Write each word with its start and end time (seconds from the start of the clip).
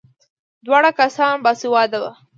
دواړه 0.65 0.89
کسان 0.99 1.35
باسواده 1.45 1.97
وو. 2.01 2.11